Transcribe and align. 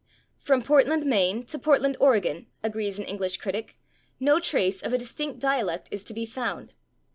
""From 0.43 0.63
Portland, 0.63 1.05
Maine, 1.05 1.45
to 1.45 1.59
Portland, 1.59 1.95
Oregon," 1.99 2.47
agrees 2.63 2.97
an 2.97 3.05
English 3.05 3.37
critic, 3.37 3.77
"no 4.19 4.39
trace 4.39 4.81
of 4.81 4.93
a 4.93 4.97
distinct 4.97 5.37
dialect 5.37 5.89
is 5.91 6.03
to 6.05 6.13
be 6.15 6.25
found. 6.25 6.73